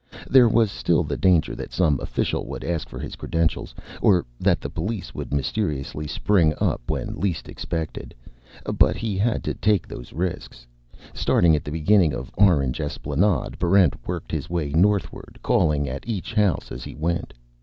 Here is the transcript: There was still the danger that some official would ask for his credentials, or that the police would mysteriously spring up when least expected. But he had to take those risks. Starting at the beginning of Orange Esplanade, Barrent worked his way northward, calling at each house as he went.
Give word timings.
There 0.27 0.49
was 0.49 0.71
still 0.71 1.03
the 1.03 1.15
danger 1.15 1.53
that 1.55 1.71
some 1.71 1.99
official 1.99 2.47
would 2.47 2.63
ask 2.63 2.89
for 2.89 2.97
his 2.97 3.15
credentials, 3.15 3.75
or 4.01 4.25
that 4.39 4.59
the 4.59 4.67
police 4.71 5.13
would 5.13 5.31
mysteriously 5.31 6.07
spring 6.07 6.55
up 6.57 6.81
when 6.87 7.19
least 7.19 7.47
expected. 7.47 8.15
But 8.65 8.95
he 8.95 9.15
had 9.19 9.43
to 9.43 9.53
take 9.53 9.87
those 9.87 10.11
risks. 10.11 10.65
Starting 11.13 11.55
at 11.55 11.63
the 11.63 11.71
beginning 11.71 12.13
of 12.13 12.31
Orange 12.35 12.81
Esplanade, 12.81 13.59
Barrent 13.59 13.93
worked 14.07 14.31
his 14.31 14.49
way 14.49 14.71
northward, 14.71 15.37
calling 15.43 15.87
at 15.87 16.07
each 16.09 16.33
house 16.33 16.71
as 16.71 16.83
he 16.83 16.95
went. 16.95 17.31